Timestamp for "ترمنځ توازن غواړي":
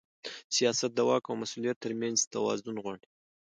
1.83-3.05